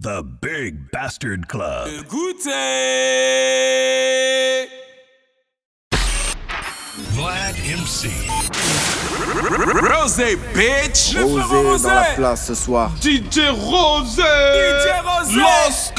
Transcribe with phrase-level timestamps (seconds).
[0.00, 1.88] The Big Bastard Club.
[1.88, 2.50] Écoutez
[7.14, 8.08] Vlad MC.
[9.90, 12.92] Rosé, bitch Rosé dans la place ce soir.
[13.02, 15.92] DJ Rosé DJ Rosé Los.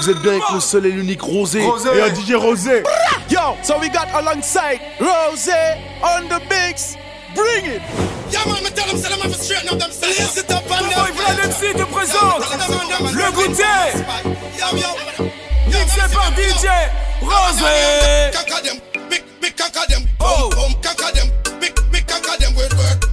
[0.00, 1.62] Vous êtes bien avec le seul et l'unique Rosé.
[1.62, 1.90] Rosé.
[1.94, 2.82] Et un DJ Rosé.
[3.28, 5.52] Yo, so we got alongside Rosé
[6.02, 6.96] on the mix.
[7.34, 7.82] Bring it.
[8.30, 10.18] Yeah, man, me tell them, say them have to straighten up themselves.
[10.18, 12.42] Lace it up and Boy Vlad MC te présente
[13.12, 13.92] Le goûter
[15.66, 16.66] Mixé par DJ
[17.20, 18.80] Rosé Conquer them,
[19.10, 20.02] big, big conquer them.
[20.20, 20.48] Oh.
[20.50, 21.30] Boom, boom, conquer them,
[21.60, 23.11] big, big conquer them with work.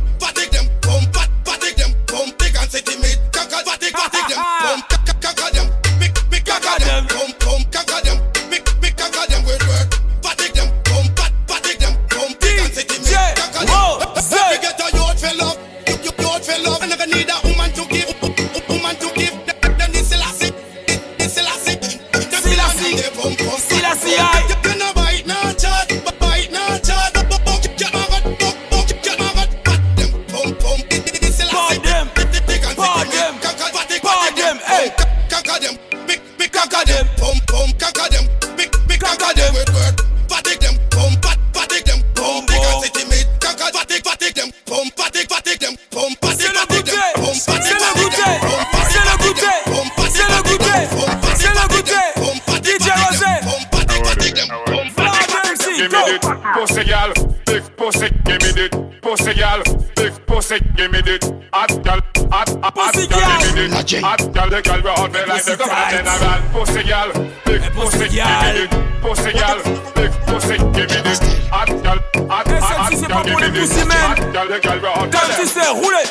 [64.62, 67.10] The gal we hot me like the general, pussy gal,
[67.46, 68.54] big pussy pussy, give gal.
[68.54, 69.58] me it, pussy gal,
[69.96, 73.30] big pussy, give me it, hot gal, hot, Et hot, celle-ci, hot c'est gal, pas
[73.30, 73.98] pour give les me it, pussy men.
[73.98, 76.04] hot gal, the gal we hot me Comme like- si c'est roulé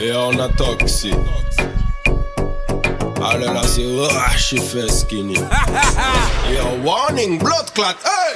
[0.00, 1.14] Et on a toxique.
[3.26, 5.34] Ah là c'est ah, je fait skinny.
[6.52, 8.33] Yo, warning, blood clot, hey!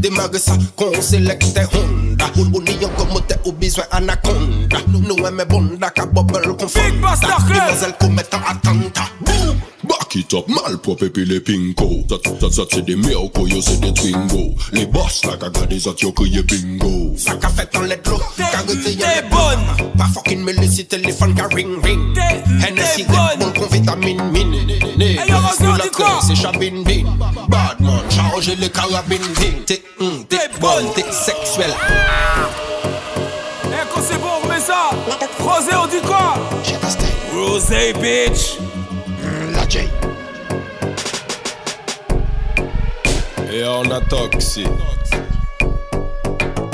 [0.00, 2.24] Demage sa kon selekte Honda.
[2.40, 7.96] O ni yon komote ou bizwen anakonda Nou eme bonda ka bobel kon fonda Demoiselle
[8.00, 8.89] kon metan atanda
[10.10, 12.02] Back it up, malpropre et puis les pinko.
[12.08, 14.56] Ça, ça, ça, c'est des miracles, yo, c'est des twingo.
[14.72, 17.14] Les boss, là, gaga des autres, yo, crié bingo.
[17.16, 19.92] Ça qu'a fait en lettre l'eau, T'es- carité, yo, t'es les bonne.
[19.96, 22.12] Pas fucking me laisser téléphone, car ring ring.
[22.12, 23.52] T'es- Hennessy, bonne.
[23.54, 24.56] Con vitamine, mine.
[25.30, 26.18] Rosé, on dit quoi?
[26.26, 27.04] C'est chabine bin.
[27.48, 29.62] Badman, chargez les carabines bin.
[29.64, 31.72] T'es, hum, t'es bonne, t'es sexuelle.
[33.66, 34.90] Et quand c'est bon on remet ça
[35.38, 36.34] Rosé on dit quoi?
[37.32, 38.58] Rosé bitch
[43.52, 44.66] Et on a toxique.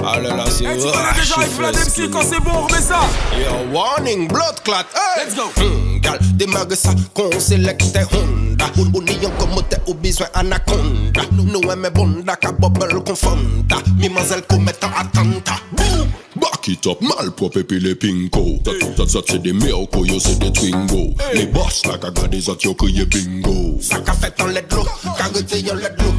[0.03, 2.11] Là là, c'est Et tu connais déjà je avec Vlad fais MC skinny.
[2.11, 3.01] quand c'est bon on remet ça
[3.39, 5.25] Yo, warning, blood clot, hey!
[5.27, 5.43] Let's go.
[5.57, 8.67] Hmm, gal, démarre ça, qu'on sélecte Honda.
[8.79, 8.91] Ou en
[9.39, 11.23] comme t'es au besoin anaconda.
[11.33, 13.77] Nous nous aimons bonda, ka bubble confonda.
[13.99, 15.61] Mimazelle commettant attentat.
[15.73, 16.26] Boom!
[16.67, 18.59] Back it up, malpropre et puis les pinko.
[18.97, 21.15] Ça, ça, c'est des miracles, yo, c'est des twingo.
[21.33, 23.79] Les boss, là, gaga des autres, yo, crié bingo.
[23.81, 24.85] Ça qu'a fait en lettre l'eau,
[25.17, 26.13] carité, yo, lettre l'eau.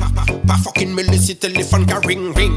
[0.47, 2.53] Pas, fucking me laisser téléphone, car ring ring.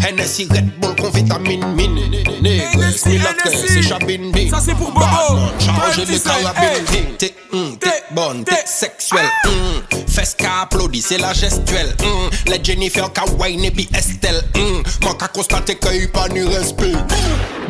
[0.00, 1.98] Hennessy, Red Bull, con vitamine, mine.
[2.40, 3.68] Milatte, Hennessy.
[3.68, 4.50] c'est chabine, bin.
[4.50, 5.00] Ça, c'est pour Bobo.
[5.00, 7.34] Badman, Chargez les carabines, hey.
[7.50, 7.76] bin.
[8.14, 9.28] Bonne, t'es- sexuelle.
[9.46, 10.02] hum.
[10.06, 11.94] Fesse qu'a applaudi, c'est la gestuelle.
[12.02, 12.30] hum.
[12.46, 14.42] Les Jennifer, qu'a wine et puis Estelle.
[14.56, 14.82] hum.
[15.02, 16.92] Moi, qu'a constaté qu'il n'y a pas ni respect.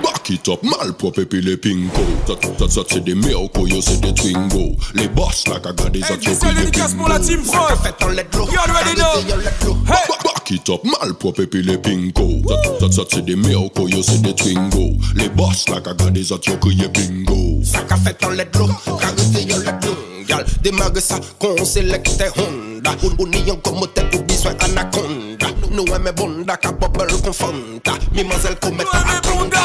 [0.03, 2.03] Back it up, malpropre et puis les pinko.
[2.27, 4.77] Ça, ça, ça, c'est des miracles, yo, c'est des twingo.
[4.95, 6.99] Les boss, là, gaga des Hey, autres, yo, spécial crié dédicace bingo.
[7.05, 7.67] pour la team Ça Pro.
[7.69, 8.49] qu'a fait en lettre l'eau.
[8.53, 9.21] You already know.
[9.67, 9.75] Hey.
[9.87, 12.43] Ba- Back it up, malpropre et puis les pinko.
[12.49, 14.93] Ça, ça, ça, c'est des miracles, yo, c'est des twingo.
[15.15, 17.61] Les boss, là, gaga des autres, yo, crié bingo.
[17.65, 18.69] Ça qu'a fait en lettre l'eau.
[18.99, 19.97] Carité, yo, lettre l'eau.
[20.27, 22.91] Gal, démarre ça, qu'on sélecte Honda.
[23.19, 25.47] Ou n'y en comme au besoin anaconda.
[25.75, 27.97] Nou e me bonda ka bubble kon fanta.
[28.13, 29.65] Mi mazel kon metta akonda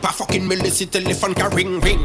[0.00, 2.00] Pa fokin me lesi telefon ka ring ring.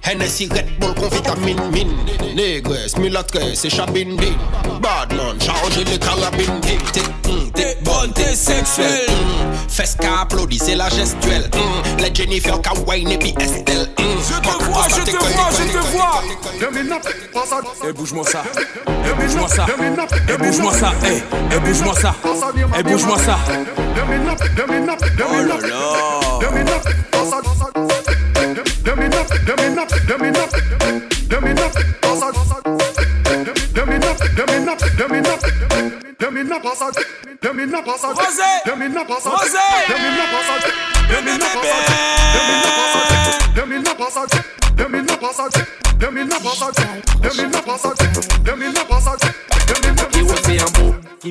[0.00, 1.92] Hennessy Red Bull kon vitamin min.
[2.34, 4.38] Negres, mulatres e chabin din.
[4.80, 6.80] Badman, charge le karabin din.
[6.92, 12.10] Te, mm, te bon, te seksuel mm, Fes ka aplodi, se la gestuel mm, Le
[12.14, 13.88] Jennifer ka wine epi Estelle.
[13.98, 16.22] Mm, Je te vois, je te vois, je te vois.
[17.88, 22.14] Eh, bouge-moi ça, eh, eh bouge-moi ça, eh, eh, eh, bouge-moi ça, eh, bouge-moi ça.
[22.78, 23.38] Eh bouge-moi ça.
[25.18, 26.52] Oh là là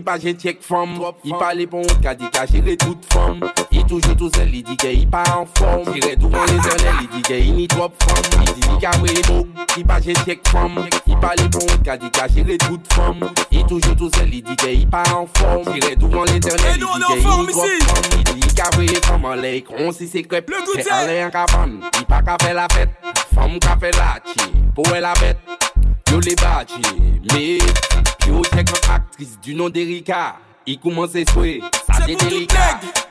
[0.02, 3.42] li pa jen tjek fom I pale pon wot ka di ka jere tout fom
[3.70, 6.62] I toujou tou zel li di ke i pa an fom Jire douvan pon le
[6.66, 9.84] zel li di ke i ni trop fom I di di ka vre mok, i
[9.86, 13.22] pa jen tjek fom I pale pon wot ka di ka jere tout fom
[13.52, 16.42] I toujou tou zel li di ke i pa an fom Jire douvan pon le
[16.48, 19.46] zel li di ke i ni trop fom I di di ka vre fom an
[19.46, 22.66] le ikon si se krep Fè an le an kapan, i pa ka fe la
[22.74, 22.98] fet
[23.36, 25.71] Fom ka fe la chi, pou e la vet
[26.12, 26.74] Yo les badges,
[27.32, 27.60] mais
[28.20, 30.36] bibliothèque en actrice du nom d'Erika.
[30.70, 31.56] I kouman se swè,
[31.88, 32.66] sa jè delika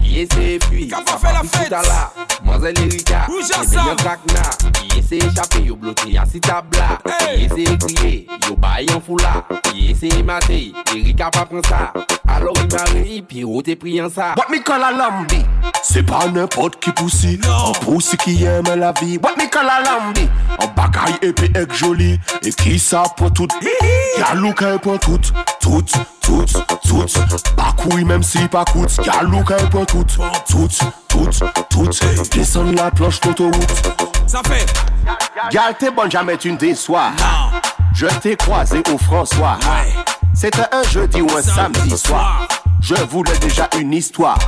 [0.07, 2.05] Ye se fwi, sa pa pi chouta la
[2.47, 4.45] Manzè lirika, ebe yon kakna
[4.93, 7.01] Ye se echapè, yo blote ya si tabla
[7.35, 8.13] Ye se kriye,
[8.47, 9.43] yo bay yon fula
[9.75, 10.61] Ye se imate,
[10.95, 11.89] erika pa pren sa
[12.31, 15.43] Alors i mari, pi rote priyan sa Wat mi kol alambi,
[15.83, 20.29] se pa nepot ki pousi An pousi ki yeme la vi Wat mi kol alambi,
[20.55, 22.15] an bagay epi ek joli.
[22.47, 23.59] E ki sa pou tout,
[24.23, 26.20] yalou ke pou tout Tout, tout.
[26.31, 27.07] Tout
[27.57, 29.01] Pas couille même si pas coûte.
[29.05, 30.05] Y'a look pour tout.
[30.49, 30.69] Tout,
[31.09, 31.29] tout,
[31.69, 31.91] tout
[32.33, 33.93] Descends la planche d'autoroute.
[34.27, 34.67] Ça fait.
[35.51, 37.11] Gal t'es bonne jamais tu ne déçois.
[37.95, 39.59] Je t'ai croisé au François.
[40.35, 42.47] C'était un jeudi ou un samedi soir.
[42.81, 44.39] Je voulais déjà une histoire.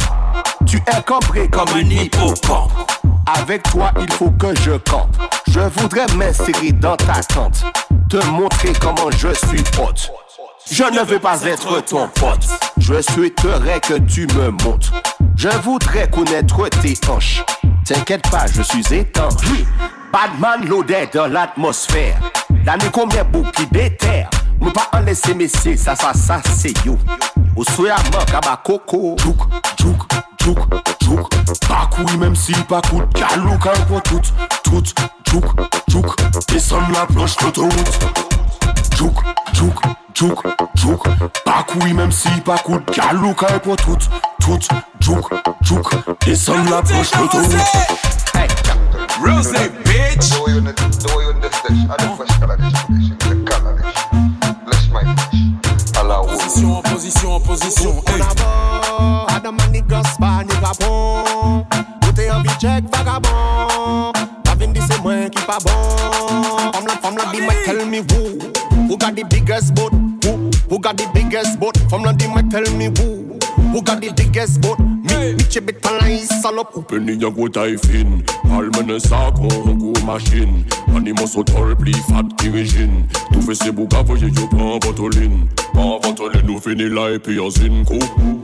[0.66, 2.72] Tu es cambré comme un hippocampe.
[3.26, 5.16] Avec toi il faut que je campe.
[5.48, 7.64] Je voudrais m'insérer dans ta tente.
[8.08, 10.10] Te montrer comment je suis pote
[10.70, 12.46] je ne veux pas être ton pote.
[12.78, 14.90] Je souhaiterais que tu me montes.
[15.36, 17.42] Je voudrais connaître tes hanches.
[17.86, 19.34] T'inquiète pas, je suis étanche.
[20.12, 22.18] Badman loaded dans l'atmosphère.
[22.64, 24.28] L'année combien beau qui déterre.
[24.60, 26.96] Ne pas en laisser messieurs, ça, ça, ça, c'est you.
[27.56, 27.96] Au soya
[28.30, 29.16] kaba coco.
[29.18, 29.38] Jouk,
[29.80, 30.02] jouk,
[30.42, 30.58] jouk,
[31.02, 31.28] jouk.
[31.68, 33.12] Pas couille même si pas coûte.
[33.14, 34.20] Galou pour tout,
[34.62, 34.82] tout,
[35.30, 35.44] jouk,
[35.88, 36.06] jouk.
[36.48, 37.98] Descends la planche d'autoroute.
[38.96, 39.14] Jouk,
[39.54, 39.74] jouk,
[40.14, 40.42] jouk,
[40.74, 41.02] jouk.
[41.44, 42.90] Pas couille même si pas coûte.
[42.96, 43.96] Galou pour tout,
[44.40, 44.58] tout,
[45.00, 45.30] jouk,
[45.60, 45.90] jouk.
[46.24, 47.54] Descends la planche d'autoroute.
[48.34, 48.48] Hey.
[49.24, 49.52] Rose,
[49.84, 50.30] bitch.
[50.30, 53.76] The you the way you this I the fresh color dish, dish, the color.
[54.64, 55.98] Bless my dish.
[55.98, 56.26] Allah oh.
[56.26, 58.02] Position, en position, en position.
[58.06, 58.22] Hey.
[59.42, 61.64] Adam and niggas spa nigga bon
[62.06, 64.12] Ou te envie check vagabond
[64.44, 67.98] La di se mwen ki pa bon Fam la, fam la di me tell me
[67.98, 68.51] who Who
[69.02, 69.92] got the biggest boat?
[70.22, 71.76] Who, who got the biggest boat?
[71.90, 73.36] Fam la di me tell me who.
[73.74, 74.78] Who got the biggest boat?
[74.78, 79.00] Mi, mi che bit la yi salop Ou pen ni yon go tay fin Almene
[79.00, 80.64] sak on go machin
[80.94, 84.78] Animo so tol pli fat ki rejin Tou fe se bou ka voye yo pan
[84.84, 87.98] botolin Pan botolin nou fini la epi yon zin kou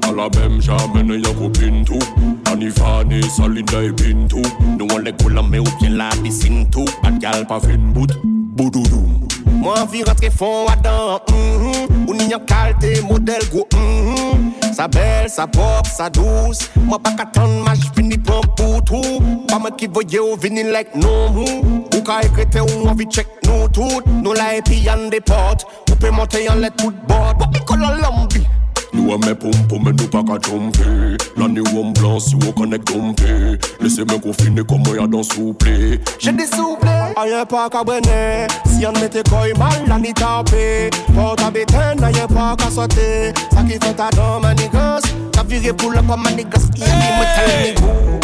[0.09, 2.03] A la mem jamene yon kopin tou
[2.51, 4.43] Ani fani salina e pin tou
[4.75, 8.19] Nou an le kola me ou bien la piscine tou Bad gal pa fin bout
[8.59, 9.07] Boudoudou.
[9.47, 12.09] Moi envie rentrer fond là-dedans mm-hmm.
[12.09, 14.75] Ou ni yon qualité modèle gros mm-hmm.
[14.75, 16.69] Sa belle, sa propre, sa douce.
[16.75, 20.93] Moi pas qu'attendre ma j'fini prend pour tout Pas moi qui voyais au vinyle like
[20.97, 25.95] non Ou ka écrire ou envie check nous tout Nous la y'en des portes Ou
[25.95, 27.37] peut monter en let tout bord.
[27.39, 28.58] What we call a
[28.99, 32.21] lambi Nou a me pom pom men nou pa ka trompe La ni wom blan
[32.21, 35.99] si wou konek trompe Lese men konfine komo ya dan souple.
[36.19, 36.89] J'ai des souple.
[37.17, 42.05] Ayen pa ka brene Si an mette koy mal la ni tape Port a beten
[42.05, 46.17] ayen pa ka sote Sa ki fet a dan manigas Ka vire pou la pa
[46.17, 48.18] manigas Iye di me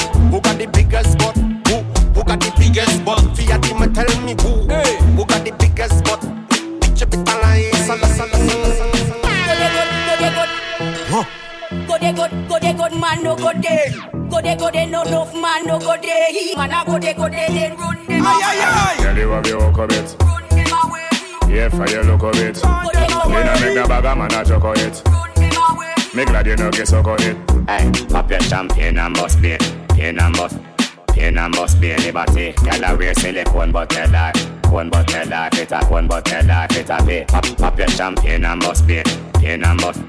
[16.54, 16.66] go de.
[16.66, 19.02] He man a go de go de, then run them away.
[19.02, 20.16] Girl, you have your walk a bit.
[20.20, 21.54] Run them away.
[21.54, 22.54] Yeah, for your look a bit.
[22.62, 25.02] Go de go, You know make the bag a man a chuck on it.
[25.06, 25.94] run them away.
[26.14, 27.37] Me glad you know get suck on it.
[27.68, 29.58] Hey, pop your champagne and bust beer.
[29.90, 30.58] Pain and bust.
[31.08, 32.52] Pain and bust beer liberty.
[32.52, 34.32] Girl a wear silicone but tell her.
[34.62, 35.49] Cone but tell her.
[35.52, 36.66] Fit a cone but tell her.
[36.70, 37.25] Fit a pay.
[37.25, 39.02] Pop, pop your champagne and bust beer.
[39.34, 40.00] Pain and bust.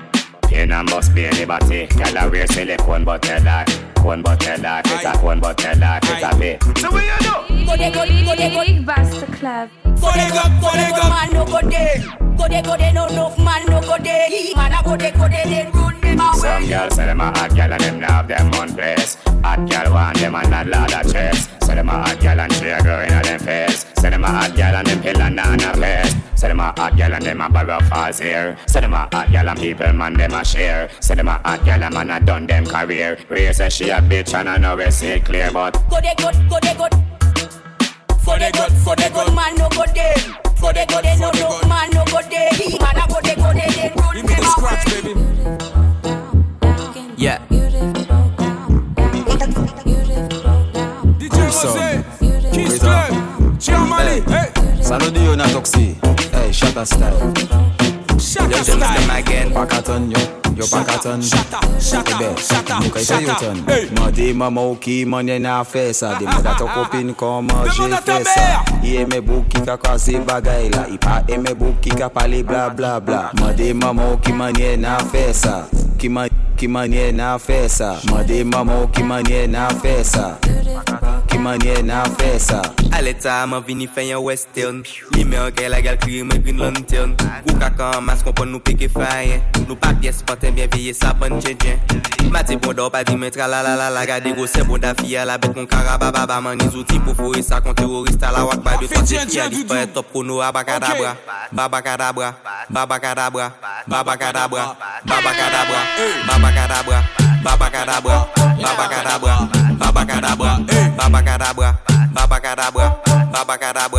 [0.48, 1.88] Pain and bust beer liberty.
[1.88, 3.66] Girl a wear silicone but tell her.
[3.96, 4.82] Cone but tell her.
[4.84, 6.00] Fit a cone but tell her.
[6.04, 6.58] Fit a pay.
[6.80, 7.66] So what you do?
[7.66, 8.66] Go de go, go de go.
[8.66, 9.70] Big Basta Club.
[9.84, 12.04] Go de go, go de go, man no go de.
[12.38, 14.28] Go de go de, no enough man no go de.
[14.30, 16.67] He man a go de go de, then run them Some away.
[16.69, 19.15] girls say them a hot girl and them not have them on place.
[19.43, 21.50] Hot girl want them and not lot of chest.
[21.63, 23.86] Say them a hot girl and she a girl in them face.
[23.98, 26.15] Say them a hot girl and them pill and on a place.
[26.36, 28.57] Say them a hot girl and them a borrow false here.
[28.67, 30.89] Say them a hot girl and people man them a share.
[31.00, 33.17] Say them a hot girl and man a done them career.
[33.29, 36.13] Ray say she a bitch and I know we see it clear but Go de
[36.17, 36.88] go, go de go.
[38.25, 40.15] For the good, for the good man no go there.
[40.57, 42.50] For the good, for the good man no go there.
[42.53, 45.85] He man a go there, go there, then run Give me the scratch, baby.
[51.67, 52.05] sound.
[52.53, 54.22] Kiss club, Germany.
[54.22, 54.65] Hey.
[54.86, 55.98] Salut yo na toxi.
[56.31, 57.34] Hey, shut up style.
[58.19, 59.17] Shut up style.
[59.17, 59.50] again.
[59.51, 60.19] Pakaton yo.
[60.55, 61.24] Yo pakaton.
[61.24, 61.81] Shut up.
[61.81, 62.38] Shut up.
[62.38, 62.84] Shut up.
[62.84, 63.65] Nunca isso yo ton.
[64.00, 66.15] Mande mama o que mande na festa.
[66.19, 68.63] De manda teu copinho como je festa.
[68.84, 70.88] E é me book que quase bagai lá.
[70.88, 73.31] E pa é me book que pali bla bla bla.
[73.41, 75.67] Mande mama o que mande na festa.
[75.98, 76.55] Que mande ah.
[76.55, 77.98] que manie na festa.
[77.98, 78.12] Ah.
[78.12, 80.38] Mande mama o que manie na festa.
[81.46, 82.62] manye nan fe sa
[82.96, 84.82] Ale ta man vini fè yon western.
[85.14, 87.14] Li men gel la gal kri men green lantern.
[87.46, 91.12] Kou kaka an mas kompon nou peke fayen Nou pa pies panten bien veye sa
[91.14, 91.78] pan djedjen
[92.32, 94.80] Mati bon do pa di men tra la la la la Gade go se bon
[94.80, 97.60] bonda fiya la bet kon kara ba ba ba Man ni zouti pou fore sa
[97.62, 101.14] kon terorista la wak ba de Kon se fiya di fe top kono abakadabra
[101.52, 102.30] Babakadabra
[102.72, 103.52] Babakadabra
[103.88, 104.66] Babakadabra
[105.06, 105.82] Babakadabra
[106.25, 107.00] Babakadabra
[107.44, 108.18] Babakadabra
[108.64, 109.36] Babakadabra
[109.78, 110.75] Babakadabra
[111.15, 111.79] Babacarabra,
[112.12, 112.88] babacarabra,
[113.31, 113.95] babacarabra.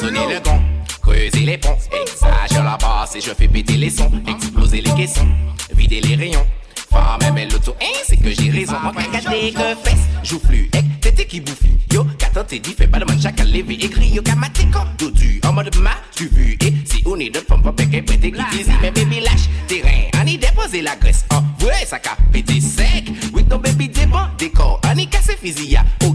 [0.00, 0.60] Sonner le gong,
[1.02, 1.76] creuser les ponts.
[1.92, 4.10] Exagère la basse et je fais péter les sons.
[4.26, 5.28] Exploser les caissons,
[5.74, 6.46] vider les rayons.
[6.90, 8.76] Femme aime l'auto, hein, c'est que j'ai raison.
[8.82, 11.62] Moi, regardez que fesse, joue plus, ek, tété qui bouffe.
[11.92, 15.40] Yo, qu'attends, t'es dit, fais pas de man, chaque levé, écrit, yo, kamaté, quand, dodu,
[15.44, 18.56] en mode ma, tu vu, et si on est de femme, pas péché, pété, qui
[18.56, 23.10] désire, mais baby, lâche, terrain, y déposer la graisse, en vrai, ça cap, pété sec,
[23.32, 26.14] oui, ton baby, débat, décor, y casse, physia, au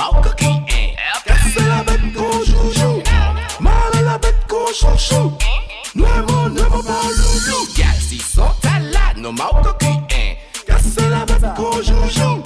[0.00, 0.14] Mao
[1.68, 3.02] la bête qu'on joujou,
[3.60, 5.32] mal à la bête qu'on chouchou,
[5.94, 7.68] nuevo, nuevo boloulou.
[7.76, 10.00] Gals, ils sont à la, nos coquille,
[10.66, 12.42] casser la bête qu'on joujou,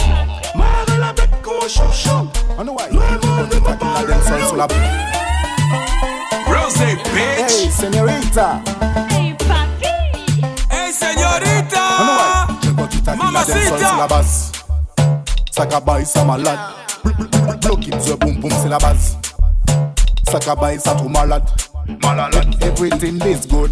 [0.56, 4.66] mal à la bête qu'on chouchou, nuevo, nuevo boloulou.
[6.48, 7.52] Rose, bitch.
[7.52, 8.60] Hey, señorita.
[9.10, 9.92] Hey, papi.
[10.70, 11.84] Hey, señorita.
[13.16, 13.92] Mamacita.
[13.96, 14.54] Mamacita.
[15.52, 16.84] Sakabay sa malade.
[17.04, 19.16] Block it, the boom boom, c'est la base.
[20.30, 21.42] Sakabaï, ça tout malade.
[22.02, 22.56] Malade.
[22.62, 23.70] Everything is good.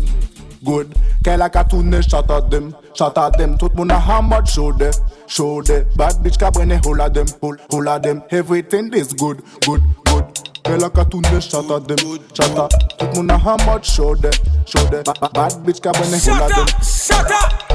[0.65, 0.95] Good.
[1.25, 3.57] Qu'elle a qu'à tourner, shout at them, shout at them.
[3.59, 4.93] Tout moun a hammered, show them,
[5.27, 5.85] show them.
[5.97, 6.51] Bad bitch, ka
[6.85, 8.23] hold at them, hold at them.
[8.31, 10.25] Everything is good, good, good.
[10.63, 12.99] Qu'elle a qu'à tourner, shout at them, shout at.
[12.99, 14.33] Tout moun a hammered, show them,
[14.67, 16.67] show ba- Bad bitch, ka hold at them.
[16.83, 17.73] Shut up!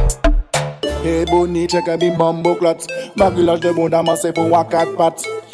[1.04, 2.86] Hey Bonnie, check a bim bumbo clot
[3.16, 5.24] Bagulage de bon amassé pour quatre pattes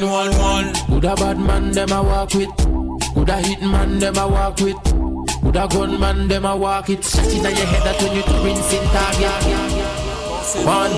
[0.00, 0.74] 911.
[0.88, 2.50] Who da bad man them a walk with?
[3.14, 4.76] Who da hit man them a walk with?
[5.42, 7.04] Who da gun man them a walk it?
[7.04, 9.44] Shot in your head that when you to rinse in target.
[10.64, 10.92] One,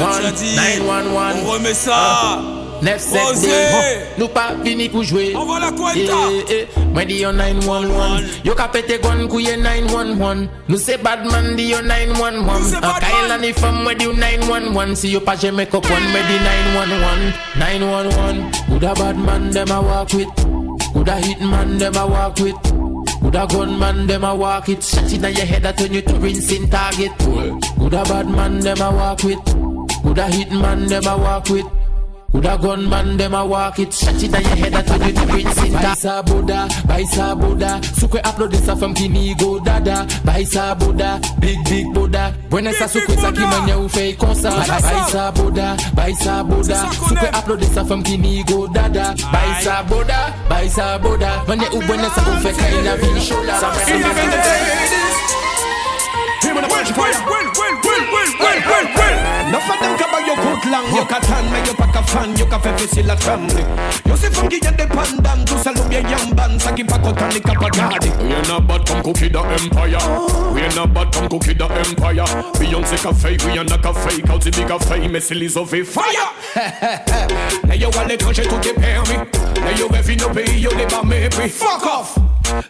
[0.00, 0.22] one,
[0.56, 1.36] nine one one.
[1.36, 2.61] On remet ça.
[2.82, 5.32] 9-7-2 Nou pa vini pou jwe
[6.92, 11.80] Mwen di yo 9-1-1 Yo ka pete gwan kouye 9-1-1 Nou se badman di yo
[11.86, 16.36] 9-1-1 Akaye lan ifam mwen di yo 9-1-1 Si yo pa jeme kokwan mwen di
[16.42, 20.46] 9-1-1 9-1-1 Kouda badman dem a wak wit
[20.92, 22.72] Kouda hitman dem a wak wit
[23.22, 24.82] Good a gunman them a walk it.
[24.82, 27.12] Shot in your head, I turn you to rinsing target.
[27.18, 29.38] Good a bad man, them a walk with.
[30.02, 31.81] Good a hit man, them a walk with.
[32.32, 33.92] Could a gunman dem a walk it?
[33.92, 35.72] Shut it on your head that you the prince it.
[35.72, 37.80] Baisa Buddha, Buy Baisa Buddha.
[37.92, 40.06] Sukwe upload this from Kinigo Dada.
[40.24, 42.34] Buy Baisa Buddha, Big Big Buddha.
[42.48, 44.50] When I Buenesa sukwe saki manya ufe kosa.
[44.50, 46.88] Baisa Buddha, Buy Baisa Buddha.
[47.06, 49.14] Sukwe upload this from Kinigo Dada.
[49.30, 51.44] Buy Baisa Buddha, Buy Baisa Buddha.
[51.46, 53.21] Manya ubuenesa ufe kaila vini.
[62.62, 63.64] fait facile à trembler.
[64.06, 65.44] Yo, c'est funky, y'a dépendant.
[65.46, 66.58] Tout ça, nous bien yamban.
[66.58, 68.04] Ça qui va contre les capagades.
[68.20, 69.98] We in a bottom cookie the empire.
[70.52, 72.24] We in a bottom cookie the empire.
[72.58, 74.22] Beyoncé café, we ain't a café.
[74.26, 76.02] Quand tu dis café, mais c'est les ovés fire.
[77.66, 79.18] Mais yo, à l'étranger, tout est permis.
[79.64, 81.48] Mais yo, rêve nos pays, yo, les bas mépris.
[81.48, 82.14] Fuck off!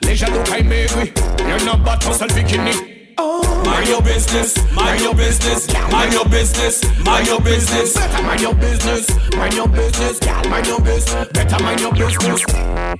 [0.03, 1.13] Les jaloux, caillent maigris.
[1.45, 2.73] We ain't a bottom seul bikini.
[3.19, 3.52] Oh.
[3.73, 7.95] Mind your business, mind your business, mind your business, mind your business.
[7.95, 11.29] Better mind your business, mind your business, mind your business.
[11.33, 12.45] Better mind your business.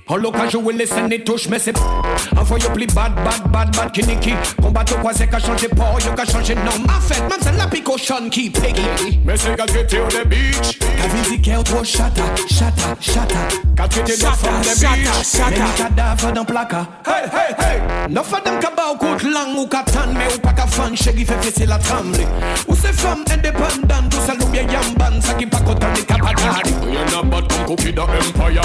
[0.07, 1.75] En local, je will listen et touche, mais c'est
[2.35, 4.33] Envoie yo plus bad, bad, bad, bad, kiniki.
[4.61, 6.71] Combat au croisé, qu'a changé port, yo qu'a changé nom.
[6.89, 9.19] En fait, man, c'est la picochon qui peggy.
[9.23, 13.35] Mais c'est quand j'étais au the beach Qu'a visité au trop chata, chata, chata.
[13.77, 16.87] Quand j'étais dans from the beach Mais ni cadavre dans placard.
[17.05, 17.81] Hey, hey, hey.
[18.09, 20.95] No fa dem ka ba ou kout lang ou tan Me ou pa ka fan
[20.95, 22.25] chegi fe fese la tramli
[22.67, 26.71] Ou se fam independant Ou sa loubye yamban Sa ki pa kotan li ka patari
[26.83, 28.63] We ain't a bad come cookie the empire.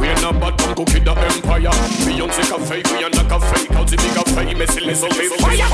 [0.00, 1.74] We ain't a bad come cookie the empire.
[2.02, 5.02] Beyonce ka fake We ain't a ka fake Out the bigger fake Mais c'est les
[5.04, 5.68] of fire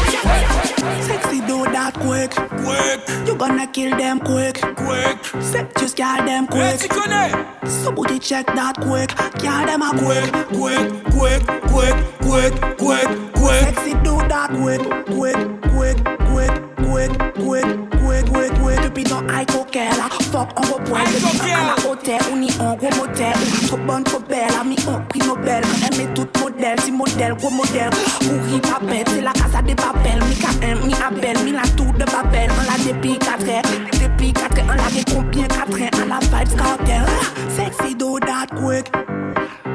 [1.06, 3.26] Sexy do that quick, quick.
[3.26, 5.16] You gonna kill them quick, quick.
[5.42, 6.60] Set just girl them quick.
[6.60, 7.68] Let's connect.
[7.68, 13.64] So booty check that quick, girl them a quick, quick, quick, quick, quick, quick, quick.
[13.64, 15.96] Sexy do that quick, quick, quick,
[16.32, 17.66] quick, quick, quick,
[18.00, 18.82] quick, quick, quick.
[18.82, 19.92] Depuis ton high coquel,
[20.30, 21.04] fuck on boire.
[21.04, 23.34] Depuis à la hôtel, on y en gros motel.
[23.66, 25.62] Trop bonne, trop belle, ami on prix Nobel.
[25.64, 27.90] On aime tout modèle, si modèle, gros modèle.
[28.20, 30.22] Pourri papel, c'est la casa des papels.
[30.28, 32.50] Mi KM, mi appel, mi la tour de Babel.
[32.50, 33.62] On l'a depuis 4 heures,
[34.00, 34.64] depuis 4 heures.
[34.68, 35.46] On l'a des combien?
[35.46, 37.04] 4 heures, on la vibes cartel.
[37.48, 38.90] Sexy do that quick,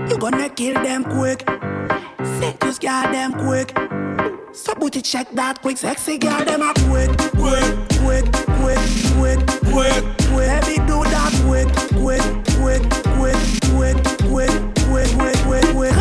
[0.10, 1.46] you gonna kill them quick.
[2.40, 3.74] Set just girl them quick.
[4.58, 7.62] So booty check that quick, sexy girl them a quick, quick,
[8.02, 8.26] quick,
[8.58, 8.82] quick,
[9.14, 10.52] quick, quick, quick.
[10.52, 12.26] Baby do that quick, quick,
[12.58, 12.82] quick,
[13.14, 13.38] quick,
[13.70, 14.58] quick, quick,
[14.90, 15.94] quick, quick, quick, quick.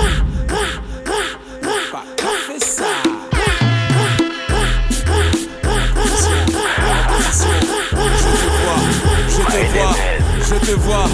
[9.29, 9.97] Je te vois,
[10.49, 11.07] je te vois.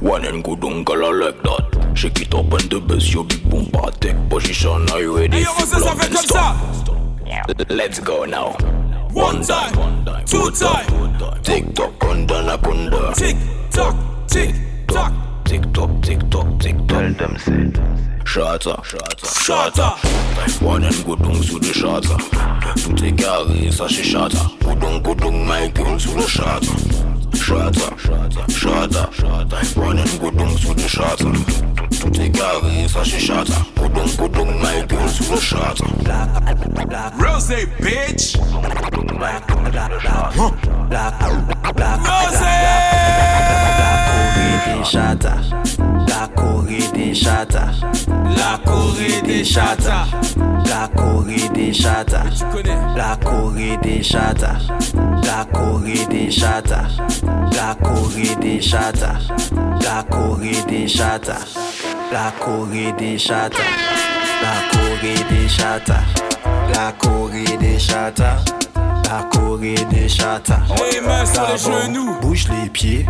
[0.00, 1.67] One and good uncle like that.
[1.98, 3.66] Shake it up and the best your big boom
[3.98, 4.88] take position.
[4.90, 5.38] Are you ready?
[5.38, 6.54] Et on ça, ça fait comme ça.
[7.68, 8.56] Let's go now.
[9.12, 9.74] One time,
[10.24, 10.86] two time.
[11.42, 13.12] Tick tock under na kunda.
[13.16, 13.36] Tick
[13.72, 13.96] tock,
[14.28, 14.54] tick
[14.86, 15.12] tock.
[15.44, 16.86] Tick tock, tick tock, tick tock.
[16.86, 17.72] Tell them say.
[18.24, 20.62] Shata, shata, shata.
[20.62, 22.16] One and good dung sous le shata.
[22.76, 24.38] Tout est carré, ça c'est shata.
[24.62, 26.22] Goudong, goudong, my girl sous le
[27.38, 29.76] Shots up, shots up, shots up, shots up.
[29.76, 31.34] Running good down with the shots up.
[31.90, 33.74] To the gallery, such a shot up.
[33.74, 35.88] Good down, good down, my girl with the shots up.
[37.18, 38.36] Rose, bitch.
[40.36, 40.52] Rose.
[42.08, 42.48] Rose.
[44.88, 47.66] Shot up la Corée des chata,
[48.36, 50.06] La Corée des chata.
[50.68, 52.24] la Corée des chata,
[52.96, 54.58] la Corée des chata,
[55.24, 56.82] la Corée des chata,
[57.52, 59.12] la Corée des chata,
[59.82, 61.34] la Corée des chata,
[62.10, 63.64] la Corée des chata,
[64.42, 66.00] la Corée des chata,
[66.74, 68.36] la Corée des chata,
[69.08, 70.58] la Corée des chata.
[70.92, 72.16] Les mains sur les genoux.
[72.20, 73.06] Bouge les pieds,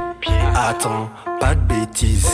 [0.54, 2.30] attends, pas de bêtises.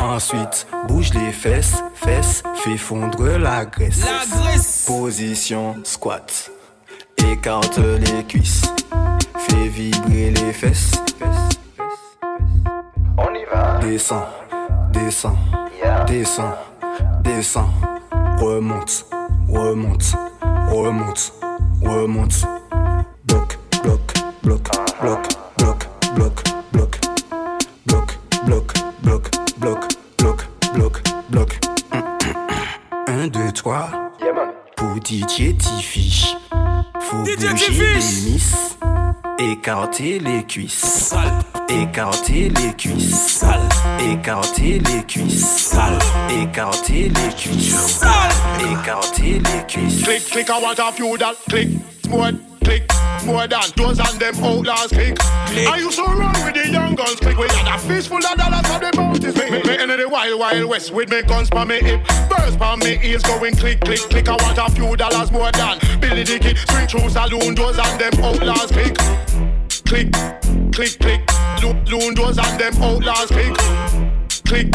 [0.00, 4.00] Ensuite, bouge les fesses, fesses, fais fondre la graisse.
[4.04, 4.84] La graisse.
[4.86, 6.50] Position squat,
[7.18, 8.62] écarte les cuisses,
[9.38, 10.92] fais vibrer les fesses.
[13.16, 13.78] On y va.
[13.80, 14.26] Descends,
[14.92, 15.38] descends,
[16.06, 16.54] descends,
[17.22, 17.70] descends,
[18.38, 19.06] remonte,
[19.48, 20.14] remonte,
[20.68, 21.32] remonte,
[21.80, 22.53] remonte.
[24.44, 24.60] Bloc,
[25.00, 25.26] bloc,
[25.56, 27.00] bloc, bloc, bloc,
[27.86, 31.60] bloc, bloc, bloc, bloc, bloc, bloc, bloc, bloc, bloc.
[33.08, 33.88] Un, deux, trois.
[34.76, 36.36] Pour DJ Tifiche,
[37.00, 38.76] faut bouger les miss,
[39.38, 41.14] écarter les cuisses,
[41.70, 43.44] écarter les cuisses,
[43.98, 45.74] écarter les cuisses,
[46.28, 48.02] écarter les cuisses,
[48.60, 50.02] écarter les cuisses.
[50.04, 51.70] Click, click, I want a few that click.
[52.02, 52.53] Click,
[53.24, 55.16] more than those and them outlaws click.
[55.20, 57.36] I used to run with the young guns click.
[57.36, 59.34] We had a fist full of dollars on the bounties.
[59.36, 62.00] Me, me, me into the wild, wild west with me guns pa me hip.
[62.28, 64.28] Burst pa me ears going click, click, click.
[64.28, 66.54] I want a few dollars more than Billy Dicky.
[66.56, 68.96] Swing through saloon doors and them outlaws click.
[69.84, 70.12] Click,
[70.72, 71.20] click, click.
[71.62, 73.54] Lo- Loon doors and them outlaws click.
[74.44, 74.70] Click,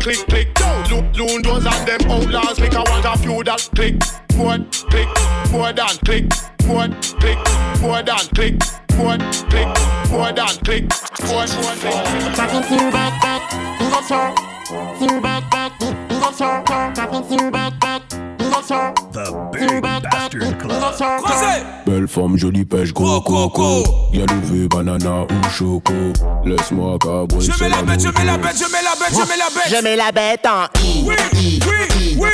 [0.00, 0.48] click, click.
[0.90, 2.74] Lo- Loon doors and them outlaws click.
[2.74, 3.94] I want a few that click.
[4.36, 5.08] More, click,
[5.52, 6.24] more than click.
[6.66, 6.88] More
[7.20, 7.38] click,
[7.80, 8.54] more than click,
[8.96, 9.16] more
[9.50, 9.68] click,
[10.10, 11.24] more than click, to
[12.90, 13.42] back, back,
[13.78, 14.34] that's her.
[14.98, 15.72] To back, back,
[16.08, 16.62] that's her.
[16.94, 18.02] Talking to back, back.
[18.62, 20.94] The Big Bastard Club.
[21.84, 23.82] Belle femme, jolie pêche, gros coco.
[24.12, 25.92] Y'a levé, banana ou choco.
[26.44, 27.40] Laisse-moi cabrer.
[27.40, 29.50] Je mets la bête, je mets la bête, je mets la bête, je mets la
[29.50, 29.68] bête.
[29.68, 31.02] Je mets la bête en I.
[31.04, 32.30] Oui, oui, oui, oui,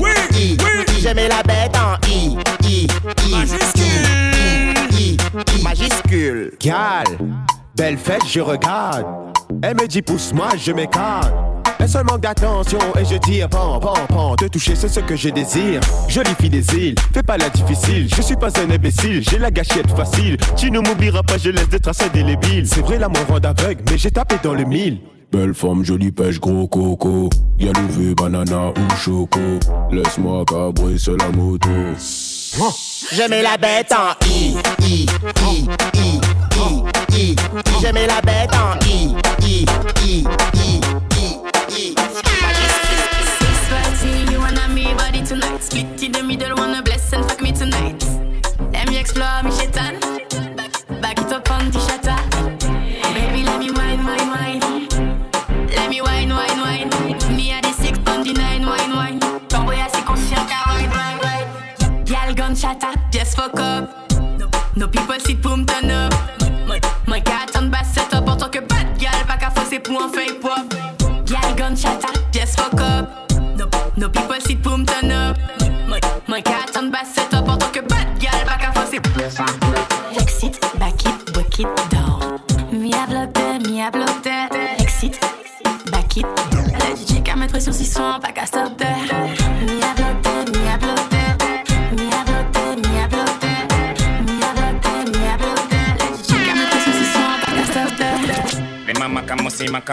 [0.00, 0.56] oui.
[1.00, 2.36] Je mets la bête en I.
[2.66, 2.88] I.
[3.50, 3.56] I.
[3.58, 4.86] Majuscule.
[4.92, 5.16] I.
[5.58, 5.62] I.
[5.62, 6.52] Majuscule.
[6.60, 7.04] Gal,
[7.76, 9.04] belle fête, je regarde.
[9.62, 11.32] Elle me dit pousse-moi, je m'écarte.
[11.80, 14.36] Elle seul manque d'attention et je dis pan, pan, pan.
[14.36, 15.80] Te toucher, c'est ce que je désire.
[16.08, 18.08] Jolie fille des îles, fais pas la difficile.
[18.14, 20.36] Je suis pas un imbécile, j'ai la gâchette facile.
[20.56, 22.68] Tu ne m'oublieras pas, je laisse des traces indélébiles.
[22.68, 25.00] C'est vrai, l'amour rend aveugle, mais j'ai tapé dans le mille.
[25.32, 27.30] Belle femme, jolie pêche, gros coco.
[27.58, 27.72] Y'a
[28.16, 29.40] banana ou choco.
[29.90, 31.68] Laisse-moi cabrer sur la moto.
[32.52, 34.56] Je mets la bête en I.
[34.80, 35.06] I.
[35.36, 35.66] I.
[35.94, 36.20] I.
[36.56, 36.76] I.
[37.12, 37.36] I.
[37.80, 39.19] Je mets la bête en I.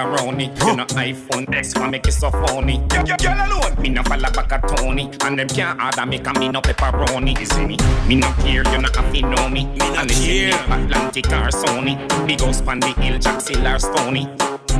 [0.07, 0.45] must say macaroni.
[0.45, 2.77] You know iPhone X for make it so phony.
[2.89, 3.81] Girl, girl, girl alone.
[3.81, 5.11] Me no follow back a Tony.
[5.21, 7.39] And them can't order me cause me no pepperoni.
[7.39, 7.77] You see me?
[8.07, 9.65] Me no care, you no have to know me.
[9.65, 10.53] Me no care.
[10.71, 12.27] Atlantic or Sony.
[12.27, 14.27] Big house pan the hill, Jack or Stony.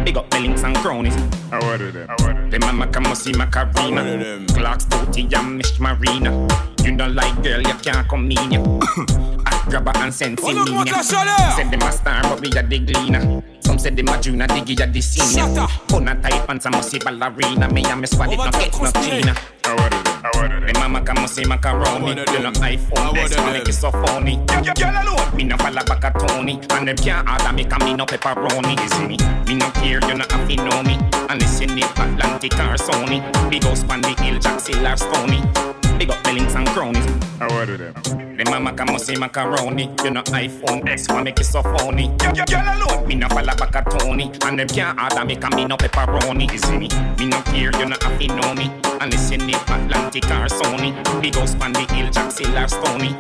[0.04, 1.16] Big up the links and cronies.
[1.52, 2.10] I order them.
[2.10, 4.46] I order The mama come must see Macarena.
[4.48, 6.48] Clark's booty and Mish Marina.
[6.84, 8.82] You don't like girl, you can't come in.
[9.50, 9.58] ya.
[9.66, 10.78] I grab her and send On to me.
[10.78, 11.56] augmente la chaleur.
[11.56, 13.44] Said them a star, but we a the gleaner.
[13.62, 15.68] Some said them a junior, diggy a the senior.
[15.88, 17.72] Put a tight pants and must see ballerina.
[17.72, 19.36] Me and me squad it no get no Gina.
[19.64, 22.10] The mama come must see macaroni.
[22.10, 24.38] You know iPhone, that's why make it so funny.
[24.48, 25.36] Girl, alone.
[25.36, 26.60] Me no follow back a Tony.
[26.72, 28.80] And them can't order me cause me no pepperoni.
[28.82, 29.18] You see me?
[29.48, 30.98] Me no care, you no have to know me.
[31.30, 33.22] Unless you need Atlantic or Sony.
[33.50, 35.87] Big house pan the hill, Jack or Stony.
[35.98, 37.06] Big up the links and cronies.
[37.42, 37.94] I order them.
[38.38, 39.90] The mama come must say macaroni.
[40.04, 42.10] You know iPhone X why make it so funny.
[42.20, 43.08] Girl, girl, girl alone.
[43.08, 44.32] Me no follow back a Tony.
[44.46, 46.52] And them can't order me cause me no pepperoni.
[46.52, 46.88] You see me?
[47.18, 48.72] Me no care, you no have to know me.
[49.02, 50.94] Unless you need Atlantic or Sony.
[51.22, 53.16] Big house pan the hill, Jack or Stony.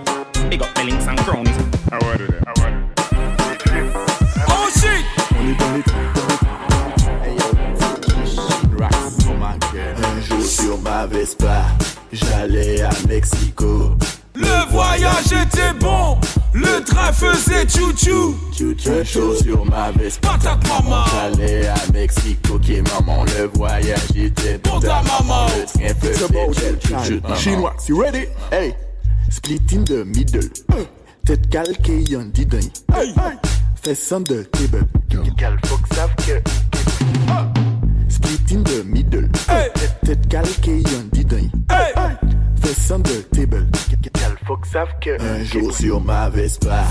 [0.49, 1.57] Big up the links and cronies.
[1.91, 2.43] I order them.
[2.45, 3.91] I order them.
[4.49, 5.03] Oh shit!
[5.35, 6.16] Un jour
[10.58, 11.65] sur ma Vespa,
[12.12, 13.91] j'allais à Mexico.
[14.34, 16.17] Le voyage était bon,
[16.54, 18.36] le train faisait chou-chou.
[18.89, 21.04] Un jour sur ma Vespa, maman.
[21.12, 22.56] j'allais à Mexico.
[22.56, 24.80] Ok maman, le voyage était bon.
[24.80, 25.48] ta maman.
[25.56, 27.36] Le train faisait chou-chou.
[27.36, 28.26] Chinois, you ready?
[28.52, 28.74] Hey,
[29.30, 30.50] split in the middle.
[31.26, 32.60] Tête calquée, y'en dit d'un.
[32.96, 33.13] Hey,
[33.84, 34.88] Fais the table.
[35.38, 36.66] Gal, faut que savent que.
[38.17, 39.30] Split in the middle.
[39.47, 41.49] Tête- Tête calquée, y'en dit d'un.
[42.63, 43.67] Fais on the table.
[44.13, 45.21] Gal, faut que savent que.
[45.21, 46.84] Un jour sur ma Vespa,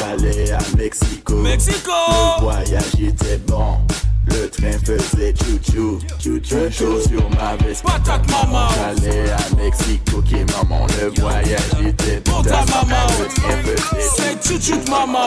[0.00, 1.34] j'allais à Mexico.
[1.42, 1.90] Mexico.
[2.38, 3.78] Le voyage était bon.
[4.26, 6.56] Le train faisait chou-chou, chou-chou.
[6.56, 8.00] Un jour sur ma Vespa,
[8.30, 8.68] maman.
[8.74, 10.18] j'allais à Mexico.
[10.18, 12.42] Ok maman, le voyage était bon.
[12.42, 13.06] ta maman.
[13.20, 14.08] Le train faisait
[14.40, 15.26] C'est chouchou de maman.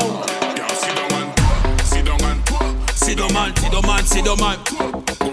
[3.08, 4.60] Sit down man, sit down man, sit down man.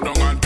[0.04, 0.43] Down and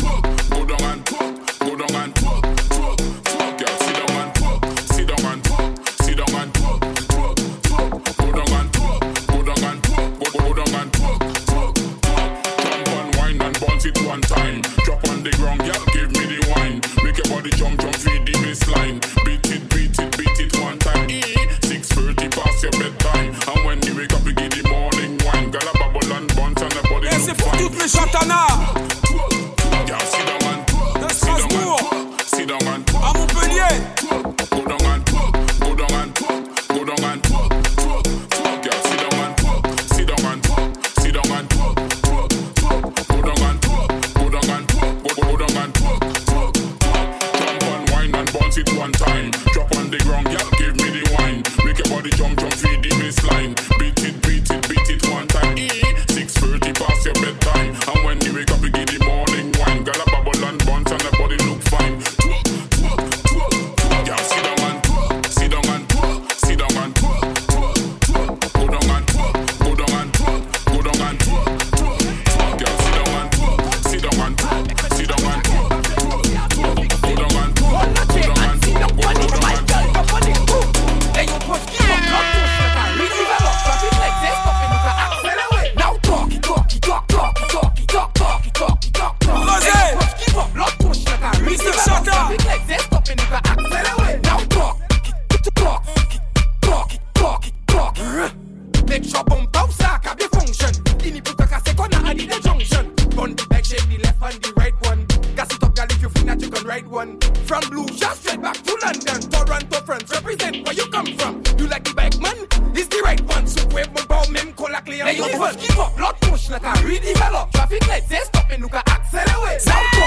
[99.39, 100.73] home bounce a cabbie function.
[100.99, 102.95] Guinea put a casse corner and in the junction.
[103.15, 105.07] Bun the back, shake the left and the right one.
[105.37, 107.19] Gas it up, girl, if you feel that you can ride one.
[107.47, 109.21] From Blue just straight back to London.
[109.31, 111.43] Toronto, France, represent where you come from.
[111.59, 112.37] You like the bike, man?
[112.75, 113.47] It's the right one.
[113.47, 115.05] So wave my bow, mem, call a clear.
[115.05, 117.53] Now you just give up, blood push, like a redevelop.
[117.53, 119.63] Traffic lights, they stop and look at accelerate.
[119.67, 119.98] Now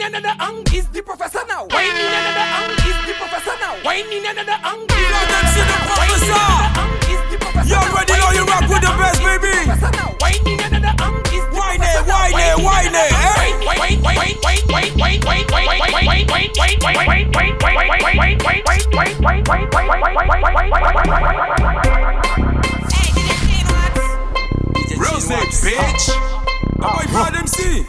[0.00, 1.66] in another ang is the professor now.
[1.70, 3.76] Wine in another ang is the professor now.
[3.84, 4.80] Wine in another ang.
[4.80, 6.40] You know that's the professor.
[7.68, 9.52] You already know you rock with the best, baby.
[10.20, 12.32] Wine in another ang is the wine professor now.
[12.32, 14.40] Wine it, wine it, wine it, wine it.
[24.96, 25.28] Rose,
[25.60, 26.04] bitch!
[26.82, 27.84] Oh, my brother, MC!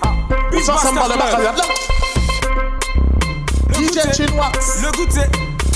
[0.51, 2.00] Bitch, bastard!
[3.81, 4.81] DJ Chinwax.
[4.83, 5.27] Le goûter.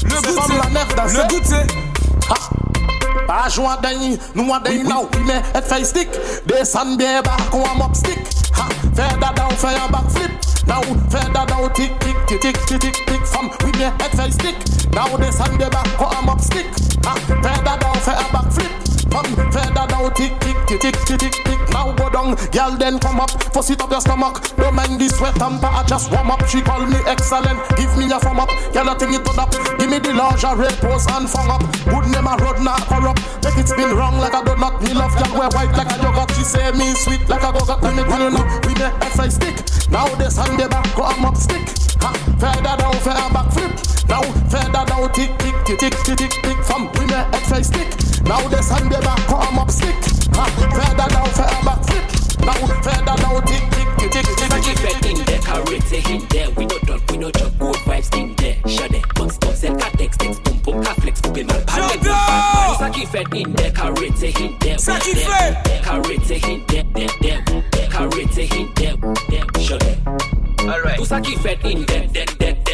[0.03, 0.57] Le goûter.
[0.63, 1.73] la nef Le goûter.
[3.27, 6.09] Pas jouer d'ailleurs, nous on d'ailleurs now, mais et fait stick,
[6.45, 8.19] descend bien bas, qu'on a mop stick,
[8.53, 10.31] ha, faire dada ou faire un backflip,
[10.67, 14.15] now faire dada ou tic tic tic tic tic tic tic femme, oui bien et
[14.15, 14.55] fait stick,
[14.93, 16.67] now descend bien bas, qu'on a mop stick,
[17.03, 18.71] ha, faire dada ou faire un backflip,
[19.11, 19.71] femme, faire
[20.05, 23.19] dada ou tic tic tic tic tic tic tic, now go down, girl then come
[23.19, 26.45] up, fuss it up your stomach, don't mind the sweat and I just warm up,
[26.47, 29.51] she call me excellent, give me a thumb up, girl I think it turn up,
[29.79, 33.57] give me the lingerie pose and fung up, good name a road not corrupt, make
[33.57, 36.43] it spin wrong like a donut, me love girl wear white like a yogurt, she
[36.43, 39.57] say me sweet like a go-got, me you now, we make FI stick,
[39.89, 41.65] now this hand the back, go am up stick,
[42.01, 43.73] ha, feather down, feather back flip,
[44.09, 47.89] now feather down, tick, tick, tick, tick, tick, tick, tick, from we make FI stick,
[48.25, 49.95] now this hand the back, go am up stick,
[50.33, 52.05] ha, feather down, feather back flip,
[52.45, 56.27] now feather down, tick, tick, tick, tick, tick, Saki tick, fed in there, karate in
[56.29, 56.49] there.
[56.51, 58.57] We no done, we no joke, good vibes in there.
[58.67, 62.11] Shade, bounce, bounce, and cat text, text, boom, boom, cat flex, boom, man, palette, boom,
[62.11, 62.77] bad man.
[62.79, 64.77] Saki fed in there, karate in there.
[64.77, 65.65] Saki there, fed.
[65.65, 67.89] there, Karate in there, there, there, there.
[67.89, 68.95] Karate in there,
[69.29, 69.99] there, shade.
[70.67, 70.97] Alright.
[70.97, 72.64] Tu Saki fed in there, there, there,